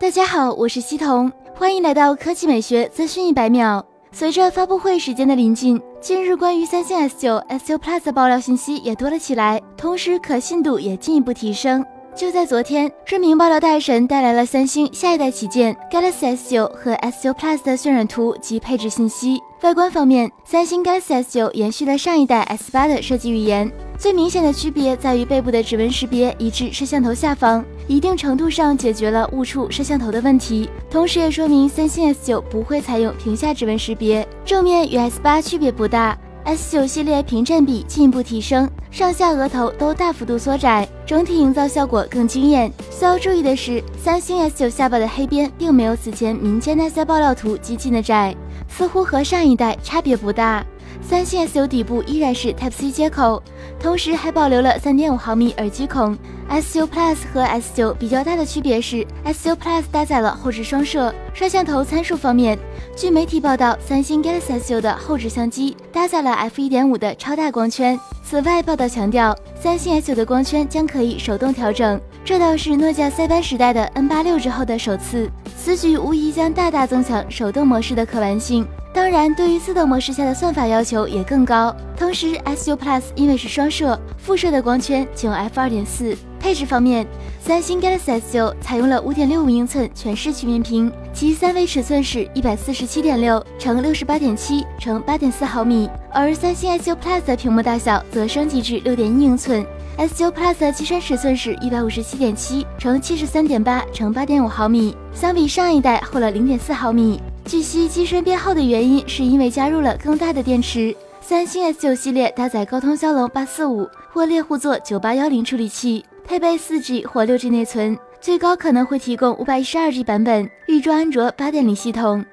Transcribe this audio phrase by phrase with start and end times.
[0.00, 3.84] 大家好，我是西彤，欢迎来到科技美学资讯一百秒。
[4.12, 11.84] 随着发布会时间的临近，近日关于三星 S 九、S 九 Plus 的爆料信息也多了起来，同时可信度也进一步提升。
[12.14, 19.40] 就在昨天，知名爆料大神带来了三星下一代旗舰 Galaxy S 九和 S 九 Plus 的渲染图及配置信息。
[19.62, 23.68] 外观方面，三星 Galaxy S 九延续了上一代 S 八的设计语言。
[23.98, 34.28] 最明显的区别在于背部的指纹识别移至摄像头下方，一定程度上解决了误触摄像头的问题，同时也说明三星 S9 不会采用屏下指纹识别。
[34.44, 42.70] 正面与 S8 区别不大，S9 系列屏占比进一步提升，上下额头都大幅度缩窄，整体营造效果更惊艳。
[42.90, 48.36] 需要注意的是，三星 S9 下巴的黑边并没有此前民间那些爆料图激进的窄，
[48.68, 50.62] 似乎和上一代差别不大。
[51.00, 53.42] 三星 S9 底部依然是 Type C 接口，
[53.80, 56.16] 同时还保留了3.5毫米耳机孔。
[56.50, 61.14] S9 Plus 和 S9 比较大的区别是，S9 Plus 搭载了后置双摄。
[61.34, 62.58] 摄像头参数方面，
[62.96, 67.98] 据媒体报道，三星 Galaxy S9 的后置相机搭载了 f1.5 的超大光圈。
[68.22, 75.30] 此外，报道强调，三星 S9 的光圈将可以手动调整，这倒是诺基亚塞班时代的 N86 之后的首次。
[75.68, 78.66] 此举无疑将大大增强手动模式的可玩性。
[78.90, 81.76] 当然，对于自动模式下的算法要求也更高。
[81.94, 86.16] 同时，S9 Plus 因为是双摄，辐射的光圈仅 f 二点四。
[86.40, 87.06] 配置方面，
[87.38, 99.66] 三星 Galaxy S9 采用了五点六五英寸全视曲面屏，其三维尺寸是一百四十七点六乘六十八点七乘八点四毫米，而三星 S9 Plus 的屏幕大小则升级至六点一英寸。
[99.98, 107.20] S9 Plus 的机身尺寸是一百五十七点七乘七十三点八乘八点五毫米，相比上一代厚了零点四毫米。
[107.44, 110.94] 据悉，机身变厚的原因是因为加入了更大的电池。
[111.20, 122.24] 三星 S9 系列搭载高通骁龙八四五或猎户座九八幺零处理器，配备四 G 或六 G 内存，最高可能会提供五百一十二 G 版本，预装安卓八点零系统。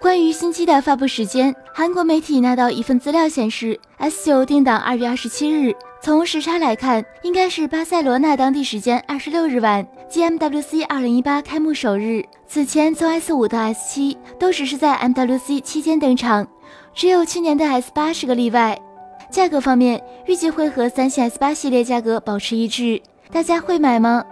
[0.00, 5.74] 关于新机的发布时间，韩国媒体拿到一份资料显示，S9 定档二月二十七日。
[6.02, 12.22] 从时差来看，应该是巴塞罗那当地时间二十六日晚，GMWC 二零一八开幕首日。
[12.46, 16.46] 此前从 S 五到 S 七都只是在 MWC 期间登场，
[16.94, 18.78] 只有去年的 S 八是个例外。
[19.30, 23.00] 价格方面，预计会和三星 S 八系列价格保持一致。
[23.32, 24.22] 大家会买吗？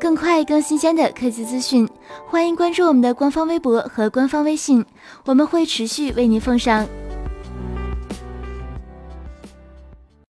[0.00, 1.88] 更快更新鲜的科技资讯，
[2.26, 4.84] 欢迎关注我们的官方微博和官方微信，
[5.24, 6.86] 我们会持续为您奉上。